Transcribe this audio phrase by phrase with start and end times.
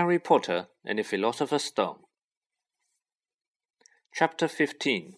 [0.00, 1.98] Harry Potter and the Philosopher's Stone.
[4.14, 5.16] Chapter 15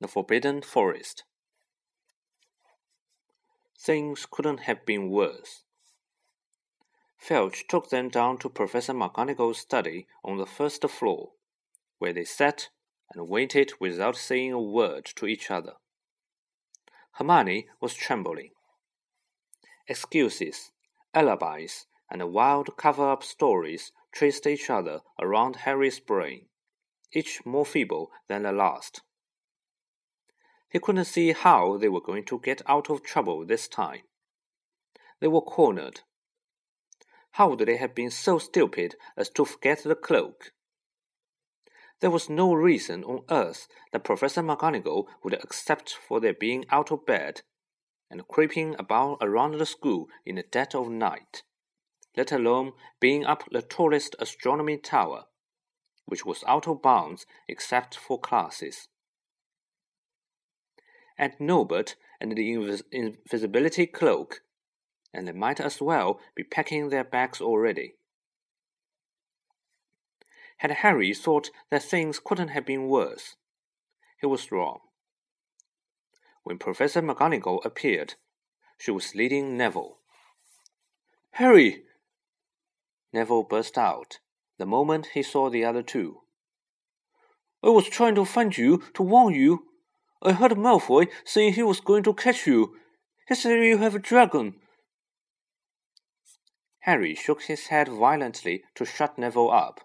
[0.00, 1.24] The Forbidden Forest.
[3.78, 5.64] Things couldn't have been worse.
[7.18, 11.32] Filch took them down to Professor McGonagall's study on the first floor,
[11.98, 12.70] where they sat
[13.12, 15.74] and waited without saying a word to each other.
[17.18, 18.52] Hermione was trembling.
[19.86, 20.70] Excuses,
[21.12, 26.46] alibis, and wild cover up stories traced each other around Harry's brain,
[27.12, 29.02] each more feeble than the last.
[30.68, 34.02] He couldn't see how they were going to get out of trouble this time.
[35.20, 36.00] They were cornered.
[37.32, 40.52] How would they have been so stupid as to forget the cloak?
[42.00, 46.92] There was no reason on earth that Professor McGonagall would accept for their being out
[46.92, 47.42] of bed
[48.10, 51.42] and creeping about around the school in the dead of night,
[52.16, 55.24] let alone being up the tallest astronomy tower,
[56.06, 58.88] which was out of bounds except for classes.
[61.18, 64.42] And Norbert and the invis invisibility cloak,
[65.12, 67.94] and they might as well be packing their bags already.
[70.58, 73.36] Had Harry thought that things couldn't have been worse,
[74.20, 74.80] he was wrong.
[76.42, 78.14] When Professor McGonagall appeared,
[78.78, 79.98] she was leading Neville.
[81.32, 81.85] Harry!
[83.16, 84.18] Neville burst out
[84.58, 86.20] the moment he saw the other two.
[87.62, 89.64] I was trying to find you to warn you.
[90.22, 92.76] I heard Malfoy saying he was going to catch you.
[93.28, 94.54] He said you have a dragon.
[96.80, 99.80] Harry shook his head violently to shut Neville up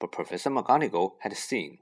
[0.00, 1.78] but Professor McGonagall had seen.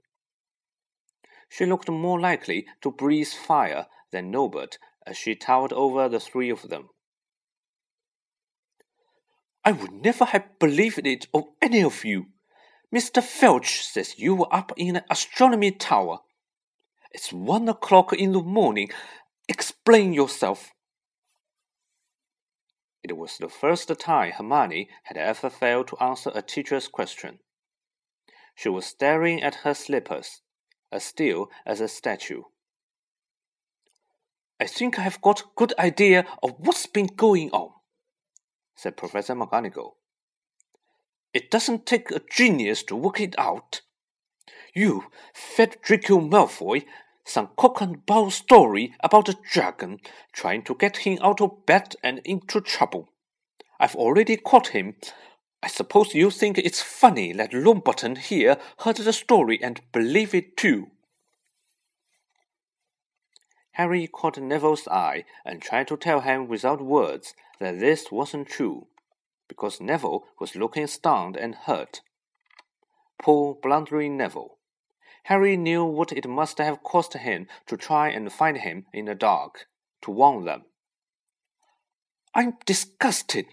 [1.48, 6.50] She looked more likely to breathe fire than Norbert as she towered over the three
[6.50, 6.90] of them.
[9.68, 12.29] I would never have believed it of any of you.
[12.90, 13.23] Mr.
[13.23, 16.20] Filch says you were up in the astronomy tower.
[17.12, 18.89] It's one o'clock in the morning.
[19.46, 20.70] Explain yourself.
[23.02, 27.39] It was the first time Hermione had ever failed to answer a teacher's question.
[28.55, 30.40] She was staring at her slippers,
[30.90, 32.45] as still as a statue.
[34.58, 37.73] I think I have got a good idea of what's been going on,
[38.78, 39.94] said Professor McGonagall.
[41.34, 43.80] It doesn't take a genius to work it out.
[44.72, 46.84] You fed Draco Malfoy
[47.24, 50.00] some cock and bull story about a dragon
[50.33, 53.08] trying to get him out of bed and into trouble.
[53.80, 54.94] I've already caught him
[55.61, 60.56] I suppose you think it's funny that Longbottom here heard the story and believed it
[60.56, 60.92] too.
[63.72, 68.86] Harry caught Neville's eye and tried to tell him without words that this wasn't true,
[69.48, 72.01] because Neville was looking stunned and hurt.
[73.20, 74.58] Poor blundering Neville.
[75.24, 79.14] Harry knew what it must have cost him to try and find him in the
[79.14, 79.67] dark,
[80.02, 80.63] to warn them.
[82.35, 83.47] I'm disgusted,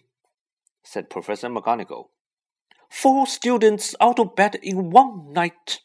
[0.83, 2.09] said Professor McGonagall.
[2.89, 5.81] Four students out of bed in one night.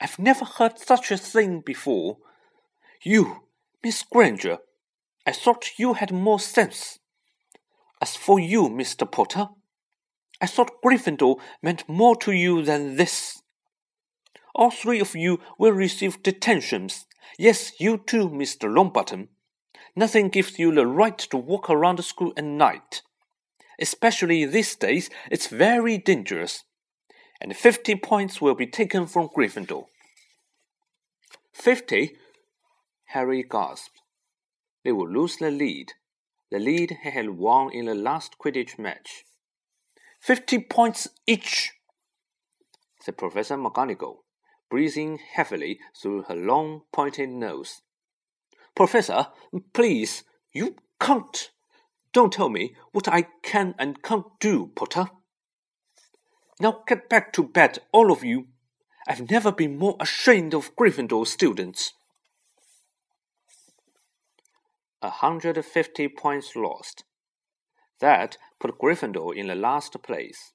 [0.00, 2.16] I've never heard such a thing before.
[3.02, 3.44] You,
[3.82, 4.58] Miss Granger,
[5.26, 6.98] I thought you had more sense.
[8.04, 9.10] As for you, Mr.
[9.10, 9.48] Potter,
[10.38, 13.40] I thought Gryffindor meant more to you than this.
[14.54, 17.06] All three of you will receive detentions.
[17.38, 18.68] Yes, you too, Mr.
[18.68, 19.28] Longbottom.
[19.96, 23.00] Nothing gives you the right to walk around the school at night
[23.78, 26.64] especially these days, it's very dangerous.
[27.40, 29.86] And 50 points will be taken from Gryffindor.
[31.52, 32.16] 50?
[33.06, 34.00] Harry gasped.
[34.84, 35.92] They would lose the lead,
[36.50, 39.24] the lead he had won in the last Quidditch match.
[40.20, 41.72] 50 points each,
[43.00, 44.18] said Professor McGonagall,
[44.70, 47.82] breathing heavily through her long, pointed nose.
[48.74, 49.28] Professor,
[49.72, 51.50] please, you can't.
[52.12, 55.10] Don't tell me what I can and can't do, Potter.
[56.60, 58.46] Now get back to bed, all of you.
[59.06, 61.92] I've never been more ashamed of Gryffindor students.
[65.04, 67.04] A hundred fifty points lost.
[68.00, 70.54] That put Gryffindor in the last place.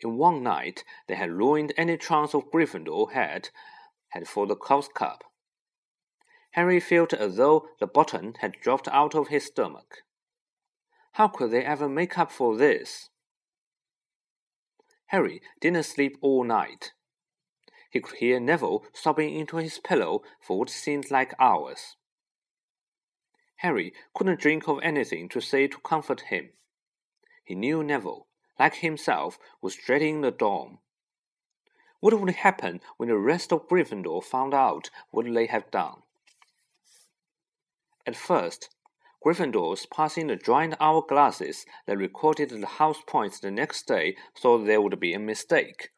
[0.00, 3.48] In one night, they had ruined any chance of Gryffindor had
[4.10, 5.24] had for the House Cup.
[6.50, 10.02] Harry felt as though the bottom had dropped out of his stomach.
[11.12, 13.08] How could they ever make up for this?
[15.06, 16.92] Harry didn't sleep all night.
[17.88, 21.96] He could hear Neville sobbing into his pillow for what seemed like hours.
[23.56, 26.50] Harry couldn't drink of anything to say to comfort him.
[27.44, 28.26] He knew Neville,
[28.58, 30.78] like himself, was dreading the dawn.
[32.00, 36.02] What would happen when the rest of Gryffindor found out what they had done?
[38.06, 38.68] At first,
[39.24, 44.82] Gryffindors passing the giant hourglasses that recorded the house points the next day thought there
[44.82, 45.90] would be a mistake.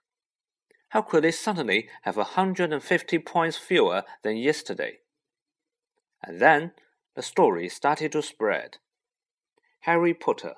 [0.90, 5.00] How could they suddenly have a hundred and fifty points fewer than yesterday?
[6.22, 6.72] And then
[7.16, 8.76] the story started to spread.
[9.80, 10.54] Harry Potter,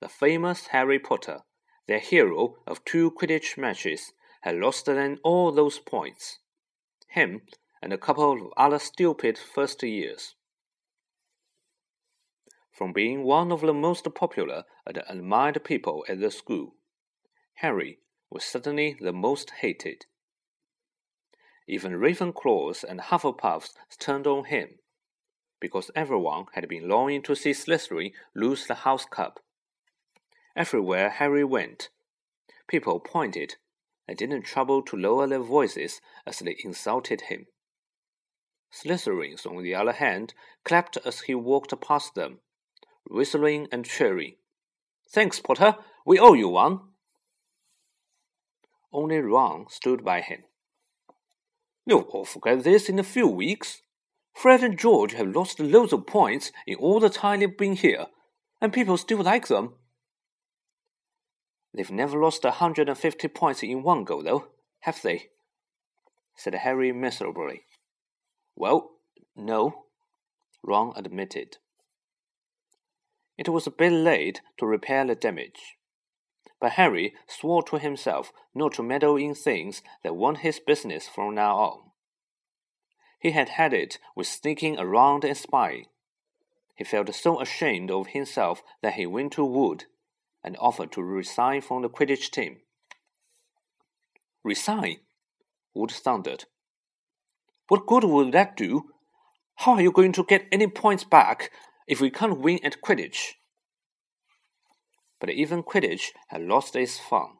[0.00, 1.42] the famous Harry Potter,
[1.86, 4.12] their hero of two Quidditch matches,
[4.42, 6.40] had lost then all those points.
[7.10, 7.42] Him
[7.80, 10.34] and a couple of other stupid first years.
[12.72, 16.74] From being one of the most popular and admired people at the school,
[17.54, 20.06] Harry was certainly the most hated.
[21.68, 24.78] Even Ravenclaws and Hufflepuffs turned on him,
[25.60, 29.40] because everyone had been longing to see Slytherin lose the House Cup.
[30.54, 31.90] Everywhere Harry went,
[32.68, 33.56] people pointed
[34.08, 37.46] and didn't trouble to lower their voices as they insulted him.
[38.72, 42.40] Slytherins, on the other hand, clapped as he walked past them
[43.08, 44.34] whistling and cheering.
[45.10, 45.76] Thanks, Potter.
[46.04, 46.80] We owe you one.
[48.92, 50.44] Only Ron stood by him.
[51.84, 53.82] You'll all forget this in a few weeks.
[54.36, 58.04] Fred and George have lost loads of points in all the time they've been here,
[58.60, 59.76] and people still like them.
[61.72, 64.48] They've never lost a hundred and fifty points in one go, though,
[64.80, 65.30] have they?
[66.36, 67.62] said Harry miserably.
[68.54, 68.90] Well,
[69.34, 69.86] no,
[70.62, 71.56] Ron admitted.
[73.38, 75.76] It was a bit late to repair the damage.
[76.60, 81.34] But Harry swore to himself not to meddle in things that weren't his business from
[81.34, 81.86] now on.
[83.18, 85.86] He had had it with sneaking around and spying.
[86.74, 89.84] He felt so ashamed of himself that he went to Wood
[90.44, 92.58] and offered to resign from the Quidditch team.
[94.44, 94.98] Resign?
[95.74, 96.44] Wood thundered.
[97.68, 98.90] What good would that do?
[99.56, 101.50] How are you going to get any points back
[101.86, 103.34] if we can't win at Quidditch.
[105.20, 107.38] But even Quidditch had lost its fun.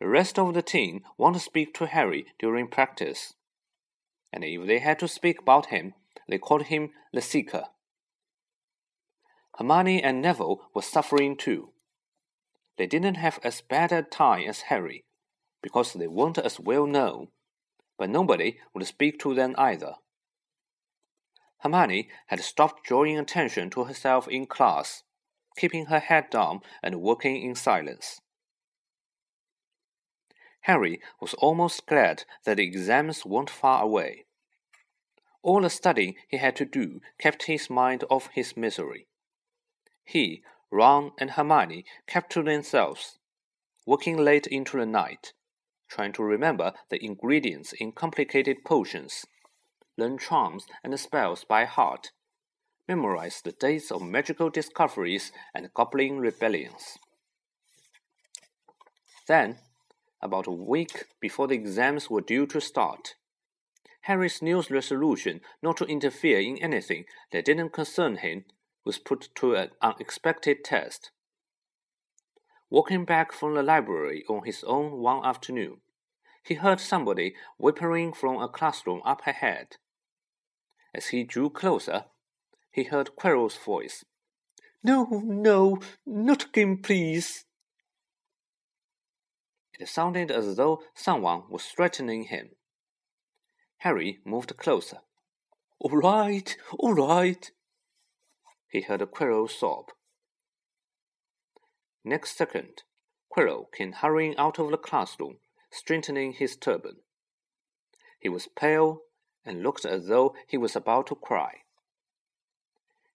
[0.00, 3.34] The rest of the team to speak to Harry during practice,
[4.34, 5.94] and if they had to speak about him,
[6.28, 7.66] they called him the Seeker.
[9.56, 11.70] Hermione and Neville were suffering too.
[12.76, 15.04] They didn't have as bad a time as Harry,
[15.62, 17.28] because they weren't as well known,
[17.96, 19.94] but nobody would speak to them either.
[21.58, 25.04] Hermione had stopped drawing attention to herself in class,
[25.56, 28.20] keeping her head down and working in silence.
[30.62, 34.23] Harry was almost glad that the exams weren't far away.
[35.44, 39.06] All the studying he had to do kept his mind off his misery.
[40.02, 43.18] He, Ron, and Hermione kept to themselves,
[43.84, 45.34] working late into the night,
[45.86, 49.26] trying to remember the ingredients in complicated potions
[49.98, 52.10] learn charms and spells by heart,
[52.88, 56.98] memorize the dates of magical discoveries and goblin rebellions.
[59.28, 59.58] Then,
[60.22, 63.14] about a week before the exams were due to start,
[64.04, 68.44] Harry's new resolution not to interfere in anything that didn't concern him
[68.84, 71.10] was put to an unexpected test.
[72.68, 75.78] Walking back from the library on his own one afternoon,
[76.42, 79.76] he heard somebody whimpering from a classroom up ahead.
[80.94, 82.04] As he drew closer,
[82.70, 84.04] he heard Quirrell's voice.
[84.82, 87.46] No, no, not again, please.
[89.80, 92.50] It sounded as though someone was threatening him.
[93.84, 95.00] Harry moved closer.
[95.78, 97.50] All right, all right.
[98.66, 99.90] He heard Quirrell sob.
[102.02, 102.84] Next second,
[103.30, 105.36] Quirrell came hurrying out of the classroom,
[105.70, 107.00] straightening his turban.
[108.18, 109.02] He was pale
[109.44, 111.56] and looked as though he was about to cry.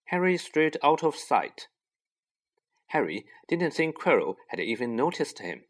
[0.05, 1.67] Harry strayed out of sight.
[2.89, 5.63] Harry didn't think Quirrell had even noticed him.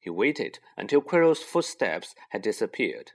[0.00, 3.12] He waited until Quirrell's footsteps had disappeared,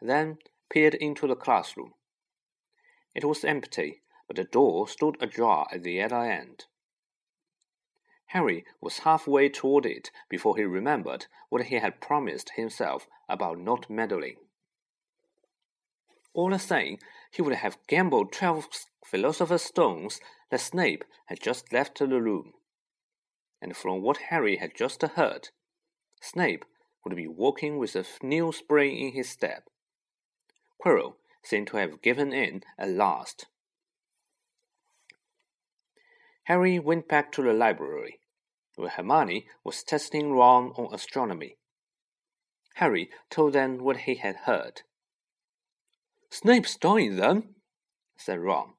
[0.00, 0.38] then
[0.70, 1.92] peered into the classroom.
[3.14, 6.64] It was empty, but the door stood ajar at the other end.
[8.26, 13.90] Harry was halfway toward it before he remembered what he had promised himself about not
[13.90, 14.36] meddling.
[16.32, 16.98] All the same,
[17.32, 18.68] he would have gambled twelve
[19.04, 22.52] philosopher's stones that Snape had just left the room.
[23.60, 25.48] And from what Harry had just heard,
[26.22, 26.64] Snape
[27.04, 29.64] would be walking with a new spring in his step.
[30.82, 33.46] Quirrell seemed to have given in at last.
[36.44, 38.20] Harry went back to the library,
[38.76, 41.56] where Hermione was testing Ron on astronomy.
[42.74, 44.82] Harry told them what he had heard.
[46.30, 47.54] Snape's dying then,
[48.16, 48.74] said Ron.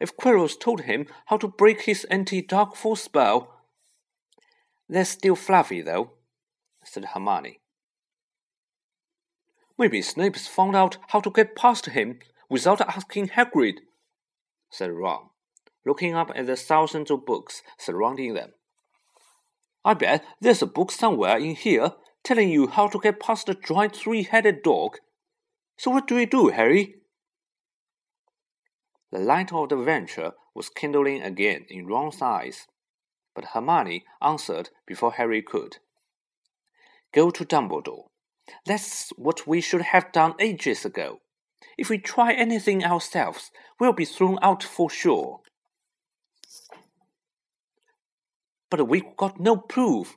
[0.00, 3.54] If Quirrell's told him how to break his anti-dark force spell.
[4.88, 6.12] they're still fluffy, though,
[6.84, 7.60] said Hermione.
[9.78, 12.18] Maybe Snape's found out how to get past him
[12.50, 13.76] without asking Hagrid,
[14.70, 15.30] said Ron,
[15.86, 18.54] looking up at the thousands of books surrounding them.
[19.84, 21.92] I bet there's a book somewhere in here
[22.24, 24.96] telling you how to get past the giant three-headed dog.
[25.76, 26.96] So what do we do, Harry?
[29.12, 32.66] The light of the venture was kindling again in Ron's eyes,
[33.34, 35.76] but Hermione answered before Harry could.
[37.14, 38.08] Go to Dumbledore.
[38.66, 41.20] That's what we should have done ages ago.
[41.76, 45.40] If we try anything ourselves, we'll be thrown out for sure.
[48.70, 50.16] But we've got no proof,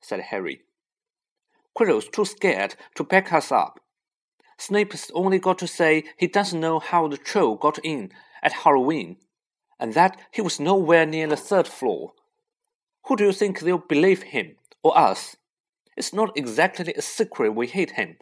[0.00, 0.62] said Harry.
[1.76, 3.80] Quirrell's too scared to back us up.
[4.58, 8.12] Snape's only got to say he doesn't know how the troll got in
[8.42, 9.16] at Halloween,
[9.78, 12.12] and that he was nowhere near the third floor.
[13.06, 15.36] Who do you think they'll believe him or us?
[15.96, 18.16] It's not exactly a secret we hate him.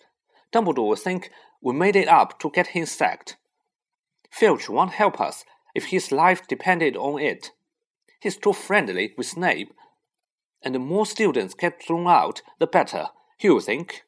[0.53, 3.37] Dumbledore will think we made it up to get him sacked.
[4.31, 7.53] Filch won't help us if his life depended on it.
[8.21, 9.73] He's too friendly with Snape,
[10.63, 13.07] and the more students get thrown out, the better,
[13.39, 14.03] he'll think.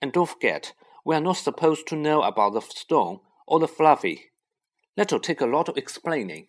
[0.00, 0.72] And don't forget,
[1.04, 4.32] we are not supposed to know about the stone or the fluffy.
[4.96, 6.48] That'll take a lot of explaining.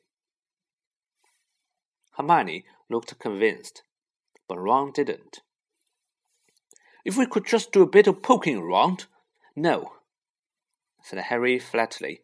[2.18, 3.84] Hermione looked convinced,
[4.48, 5.42] but Ron didn't.
[7.08, 9.06] If we could just do a bit of poking around.
[9.56, 9.94] No,
[11.02, 12.24] said Harry flatly.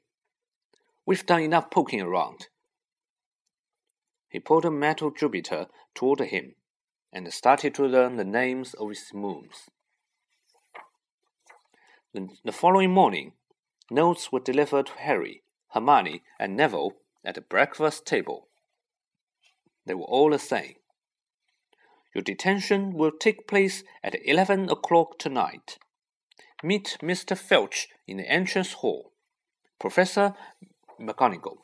[1.06, 2.48] We've done enough poking around.
[4.28, 6.56] He pulled a metal Jupiter toward him
[7.14, 9.70] and started to learn the names of its moons.
[12.14, 13.32] The, the following morning,
[13.90, 18.50] notes were delivered to Harry, Hermione, and Neville at the breakfast table.
[19.86, 20.76] They were all the same.
[22.14, 25.78] Your detention will take place at eleven o'clock tonight.
[26.64, 27.38] Meet Mr.
[27.38, 29.12] Filch in the entrance hall.
[29.80, 30.34] Professor
[31.00, 31.58] McGonagall.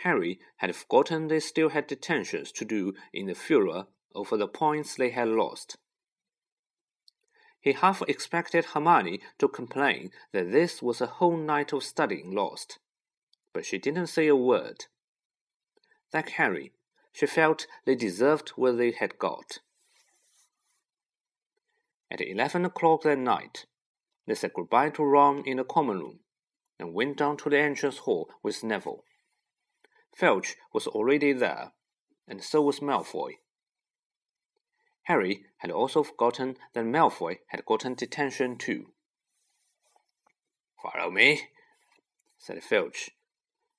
[0.00, 4.94] Harry had forgotten they still had detentions to do in the furor over the points
[4.94, 5.76] they had lost.
[7.60, 12.78] He half expected Hermione to complain that this was a whole night of studying lost,
[13.52, 14.84] but she didn't say a word.
[16.12, 16.72] Like Harry,
[17.16, 19.60] she felt they deserved what they had got.
[22.10, 23.64] At eleven o'clock that night,
[24.26, 26.18] they said goodbye to Ron in the common room
[26.78, 29.02] and went down to the entrance hall with Neville.
[30.14, 31.72] Filch was already there,
[32.28, 33.36] and so was Malfoy.
[35.04, 38.88] Harry had also forgotten that Malfoy had gotten detention too.
[40.82, 41.48] Follow me,
[42.38, 43.12] said Filch,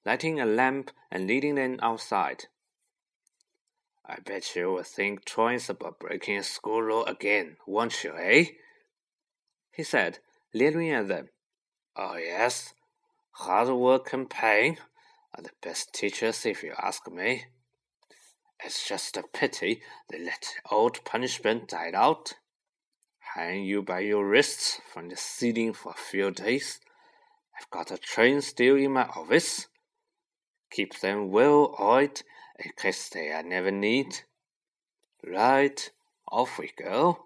[0.07, 2.45] lighting a lamp and leading them outside.
[4.09, 8.45] I bet you will think twice about breaking school law again, won't you, eh?
[9.71, 10.19] He said,
[10.53, 11.27] leering at them.
[11.95, 12.73] Oh, yes.
[13.31, 14.77] Hard work and pain
[15.35, 17.47] are the best teachers, if you ask me.
[18.63, 22.33] It's just a pity they let old punishment die out.
[23.35, 26.79] Hang you by your wrists from the ceiling for a few days.
[27.59, 29.67] I've got a train still in my office.
[30.71, 32.23] Keep them well oiled
[32.63, 34.21] case they are never need.
[35.25, 35.89] Right,
[36.31, 37.25] off we go.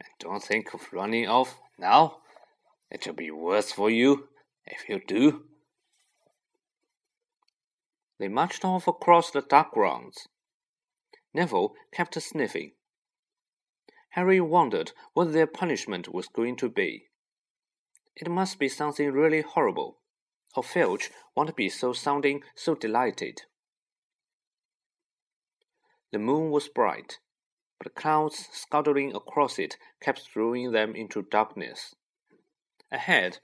[0.00, 2.18] And don't think of running off now.
[2.90, 4.28] It'll be worse for you
[4.66, 5.44] if you do.
[8.18, 10.28] They marched off across the dark grounds.
[11.34, 12.72] Neville kept sniffing.
[14.10, 17.08] Harry wondered what their punishment was going to be.
[18.14, 19.96] It must be something really horrible,
[20.54, 23.42] or Filch won't be so sounding so delighted.
[26.12, 27.18] The moon was bright,
[27.78, 31.94] but clouds scuttling across it kept throwing them into darkness.
[32.90, 33.38] Ahead,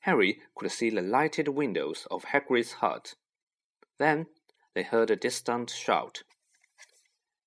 [0.00, 3.14] Harry could see the lighted windows of Hagrid's hut.
[3.98, 4.26] Then
[4.74, 6.22] they heard a distant shout.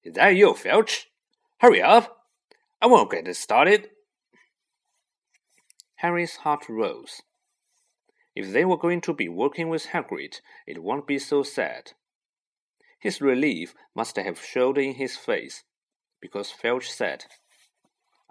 [0.03, 1.09] Is that you, Filch?
[1.59, 2.25] Hurry up!
[2.81, 3.89] I won't get it started.
[5.95, 7.21] Harry's heart rose.
[8.35, 11.93] If they were going to be working with Hagrid, it won't be so sad.
[12.99, 15.63] His relief must have showed in his face,
[16.19, 17.25] because Filch said,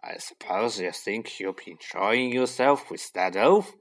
[0.02, 3.74] I suppose you think you'll be enjoying yourself with that oath?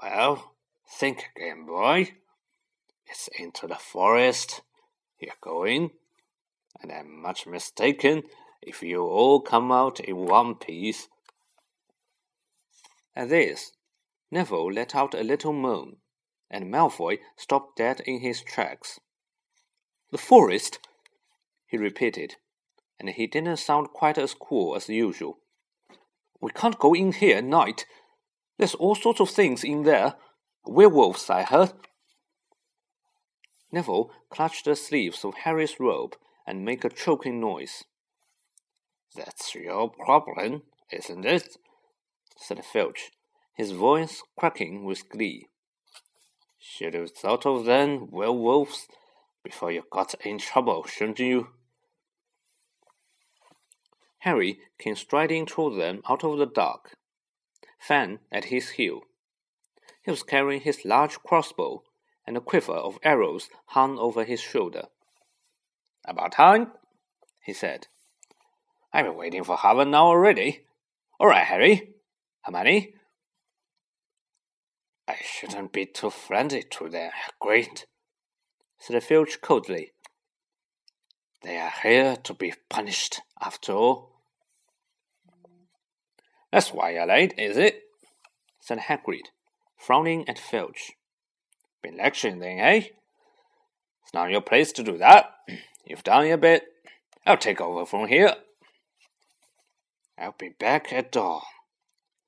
[0.00, 0.54] Well,
[0.88, 2.12] think again, boy.
[3.06, 4.62] It's into the forest.
[5.18, 5.90] You're going?
[6.80, 8.22] And I'm much mistaken
[8.62, 11.08] if you all come out in one piece.
[13.14, 13.72] At this,
[14.30, 15.96] Neville let out a little moan,
[16.50, 18.98] and Malfoy stopped dead in his tracks.
[20.12, 20.78] The forest,
[21.66, 22.36] he repeated,
[23.00, 25.38] and he didn't sound quite as cool as usual.
[26.38, 27.86] We can't go in here at night.
[28.58, 30.16] There's all sorts of things in there.
[30.66, 31.72] Werewolves, I heard.
[33.72, 36.14] Neville clutched the sleeves of Harry's robe
[36.46, 37.84] and made a choking noise.
[39.16, 41.56] That's your problem, isn't it?
[42.36, 43.12] said Filch,
[43.56, 45.48] his voice cracking with glee.
[46.58, 48.88] Should have thought of them werewolves
[49.44, 51.48] before you got in trouble, shouldn't you?
[54.24, 56.94] Hagrid came striding toward them out of the dark,
[57.78, 59.00] Fang at his heel.
[60.04, 61.82] He was carrying his large crossbow,
[62.24, 64.84] and a quiver of arrows hung over his shoulder.
[66.06, 66.72] About time,
[67.44, 67.88] he said.
[68.92, 70.64] I've been waiting for half an hour already.
[71.18, 71.94] All right, Harry.
[72.42, 72.94] Hermione.
[75.08, 77.84] I shouldn't be too friendly to them, Hagrid,
[78.82, 79.92] said Filch coldly.
[81.44, 84.10] They are here to be punished, after all.
[86.50, 87.82] That's why you're late, is it?
[88.60, 89.28] said Hagrid,
[89.78, 90.92] frowning at Filch.
[91.80, 92.88] Been lecturing then, eh?
[94.02, 95.32] It's not your place to do that.
[95.86, 96.64] You've done your bit.
[97.24, 98.34] I'll take over from here.
[100.18, 101.42] I'll be back at dawn,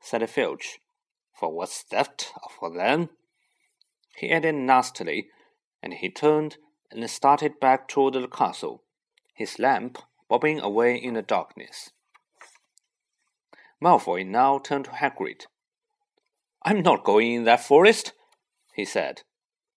[0.00, 0.78] said Filch.
[1.32, 2.32] For what's left
[2.62, 3.08] of them?
[4.16, 5.28] He added nastily,
[5.84, 6.56] and he turned
[6.90, 8.82] and started back toward the castle,
[9.34, 9.98] his lamp
[10.30, 11.90] bobbing away in the darkness.
[13.82, 15.42] Malfoy now turned to Hagrid.
[16.62, 18.14] I'm not going in that forest,
[18.74, 19.24] he said,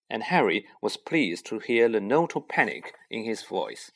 [0.10, 3.92] and Harry was pleased to hear the note of panic in his voice.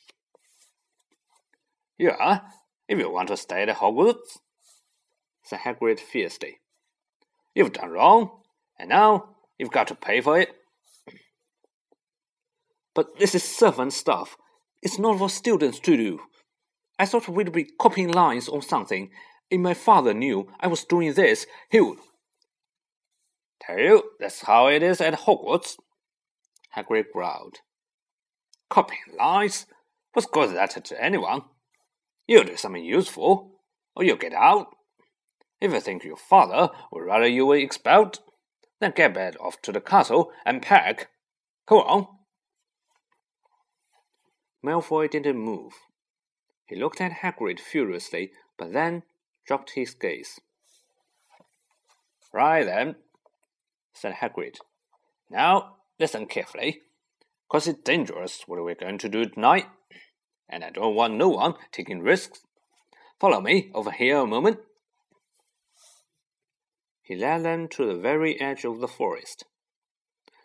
[1.96, 2.40] Yeah,
[2.88, 4.38] if you want to stay at Hogwarts,
[5.42, 6.60] said Hagrid fiercely.
[7.54, 8.42] You've done wrong,
[8.78, 10.54] and now you've got to pay for it.
[12.94, 14.36] But this is servant stuff.
[14.82, 16.20] It's not for students to do.
[16.98, 19.10] I thought we'd be copying lines or something.
[19.50, 21.98] If my father knew I was doing this, he would.
[23.60, 25.76] Tell you, that's how it is at Hogwarts,
[26.76, 27.58] Hagrid growled.
[28.68, 29.66] Copying lines?
[30.12, 31.42] What's good that to anyone?
[32.26, 33.60] You'll do something useful,
[33.94, 34.68] or you'll get out.
[35.60, 38.18] If you think your father would rather you were expelled,
[38.80, 41.08] then get back off to the castle and pack.
[41.68, 42.06] Come on.
[44.64, 45.72] Malfoy didn't move.
[46.64, 49.02] He looked at Hagrid furiously, but then
[49.46, 50.40] dropped his gaze.
[52.32, 52.96] Right then,
[53.92, 54.56] said Hagrid.
[55.28, 56.82] Now listen carefully,
[57.48, 59.66] cause it's dangerous what we're going to do tonight
[60.52, 62.42] and I don't want no one taking risks.
[63.18, 64.58] Follow me over here a moment.
[67.00, 69.44] He led them to the very edge of the forest.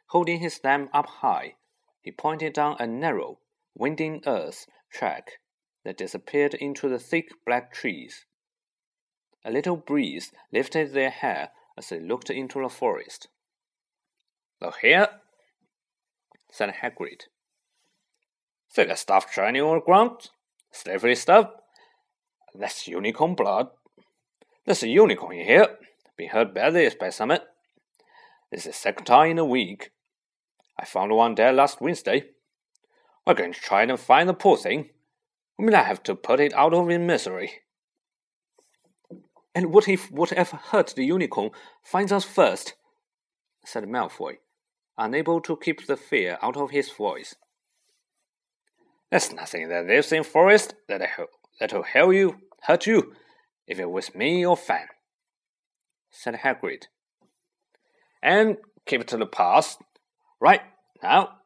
[0.07, 1.55] Holding his lamp up high,
[2.01, 3.39] he pointed down a narrow,
[3.77, 5.39] winding earth track
[5.85, 8.25] that disappeared into the thick black trees.
[9.45, 13.27] A little breeze lifted their hair as they looked into the forest.
[14.59, 15.07] Look here,
[16.51, 17.21] said Hagrid.
[18.75, 20.29] The stuff shining on the ground?
[20.71, 21.49] Slippery stuff?
[22.53, 23.69] That's unicorn blood.
[24.65, 25.77] There's a unicorn in here.
[26.17, 27.43] Been hurt badly by summit.
[28.51, 29.91] This is the second time in a week.
[30.79, 32.25] I found one there last Wednesday.
[33.27, 34.89] We're going to try and find the poor thing.
[35.59, 37.51] We may not have to put it out of its misery.
[39.53, 41.49] And what if whatever hurt the unicorn
[41.83, 42.75] finds us first?
[43.65, 44.37] said Malfoy,
[44.97, 47.35] unable to keep the fear out of his voice.
[49.11, 51.27] There's nothing that lives in forest that'll,
[51.59, 53.13] that'll you, hurt you,
[53.67, 54.87] if it was me or Fang,
[56.09, 56.83] said Hagrid.
[58.23, 59.81] And keep it to the past.
[60.39, 60.61] Right,
[61.03, 61.36] now,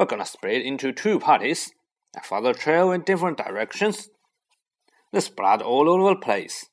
[0.00, 1.72] we're gonna split into two parties
[2.14, 4.08] and follow the trail in different directions.
[5.12, 6.70] There's blood all over the place.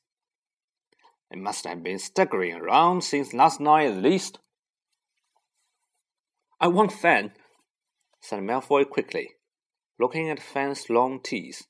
[1.30, 4.38] It must have been staggering around since last night at least.
[6.58, 7.32] I want Fang,
[8.18, 9.28] said Malfoy quickly
[10.00, 11.66] looking at Fang's long teeth.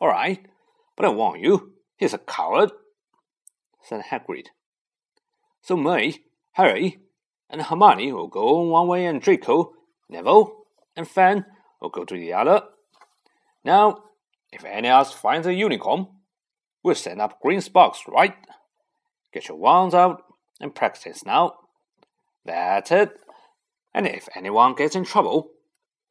[0.00, 0.44] All right,
[0.96, 2.72] but I warn you, he's a coward,
[3.80, 4.46] said Hagrid.
[5.60, 6.98] So May, Harry,
[7.48, 9.74] and Hermione will go one way and Draco,
[10.08, 10.59] Neville,
[10.96, 11.44] and Fang
[11.80, 12.62] will go to the other.
[13.64, 14.04] Now,
[14.52, 16.08] if any of us finds a unicorn,
[16.82, 18.34] we'll send up green sparks, right?
[19.32, 20.22] Get your wands out
[20.60, 21.54] and practice now.
[22.44, 23.12] That's it.
[23.94, 25.50] And if anyone gets in trouble,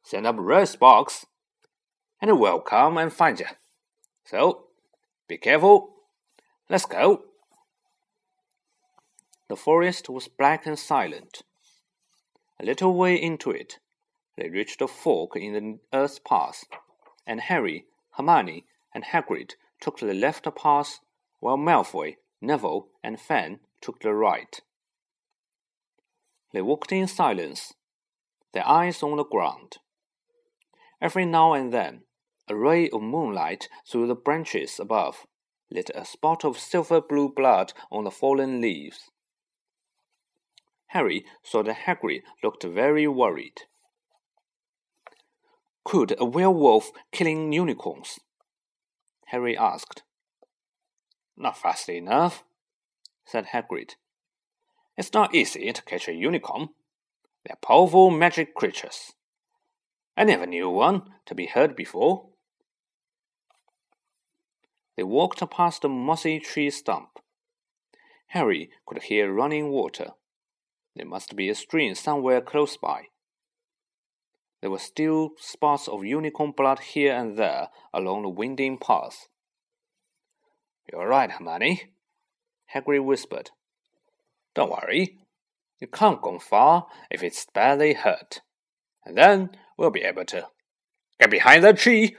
[0.02, 1.26] send up red sparks
[2.20, 3.46] and we'll come and find you.
[4.24, 4.66] So,
[5.28, 5.94] be careful.
[6.68, 7.22] Let's go.
[9.48, 11.42] The forest was black and silent.
[12.60, 13.78] A little way into it,
[14.40, 16.64] they reached a fork in the earth's path,
[17.26, 21.00] and Harry, Hermione, and Hagrid took the left path,
[21.40, 24.62] while Malfoy, Neville, and Fang took the right.
[26.54, 27.74] They walked in silence,
[28.52, 29.76] their eyes on the ground.
[31.02, 32.04] Every now and then,
[32.48, 35.26] a ray of moonlight through the branches above
[35.70, 39.10] lit a spot of silver blue blood on the fallen leaves.
[40.88, 43.62] Harry saw that Hagrid looked very worried.
[45.84, 48.20] Could a werewolf killing unicorns?
[49.26, 50.02] Harry asked.
[51.36, 52.44] Not fast enough,
[53.24, 53.94] said Hagrid.
[54.96, 56.70] It's not easy to catch a unicorn.
[57.44, 59.12] They're powerful magic creatures.
[60.16, 62.26] I never knew one to be heard before.
[64.96, 67.18] They walked past a mossy tree stump.
[68.28, 70.10] Harry could hear running water.
[70.94, 73.04] There must be a stream somewhere close by.
[74.60, 79.28] There were still spots of unicorn blood here and there along the winding path.
[80.92, 81.92] You're right, Hermione,
[82.74, 83.50] Hagrid whispered.
[84.54, 85.18] Don't worry.
[85.78, 88.42] You can't go far if it's badly hurt.
[89.04, 90.48] And then we'll be able to
[91.18, 92.16] get behind that tree.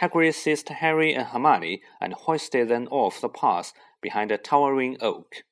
[0.00, 5.44] Hagrid seized Harry and Hermione and hoisted them off the path behind a towering oak.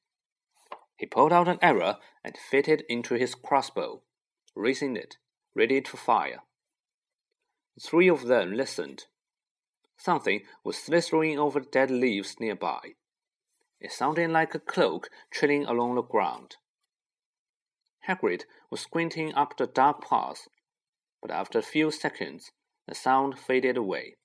[0.97, 4.01] He pulled out an arrow and fitted it into his crossbow,
[4.55, 5.17] raising it,
[5.55, 6.41] ready to fire.
[7.81, 9.05] Three of them listened.
[9.97, 12.95] Something was slithering over dead leaves nearby.
[13.81, 16.57] It sounded like a cloak trailing along the ground.
[18.09, 20.49] Hagrid was squinting up the dark path,
[21.23, 22.51] but after a few seconds,
[22.87, 24.17] the sound faded away.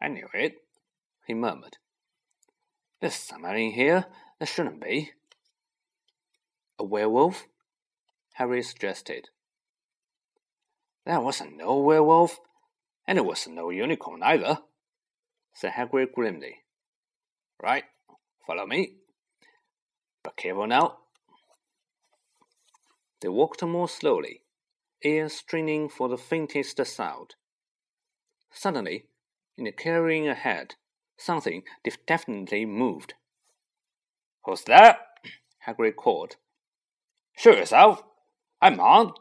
[0.00, 0.56] I knew it,
[1.26, 1.78] he murmured.
[3.00, 4.06] There's someone in here
[4.38, 5.12] there shouldn't be.
[6.78, 7.46] A werewolf?
[8.34, 9.28] Harry suggested.
[11.08, 12.38] There wasn't no werewolf,
[13.06, 14.58] and there wasn't no unicorn either,
[15.54, 16.56] said Hagrid grimly.
[17.62, 17.84] Right,
[18.46, 18.96] follow me.
[20.22, 20.98] But careful now.
[23.22, 24.42] They walked more slowly,
[25.02, 27.36] ears straining for the faintest sound.
[28.52, 29.06] Suddenly,
[29.56, 30.74] in the clearing ahead,
[31.16, 31.62] something
[32.06, 33.14] definitely moved.
[34.44, 34.98] Who's that?
[35.66, 36.36] Hagrid called.
[37.34, 38.02] Show yourself.
[38.60, 39.14] I'm on.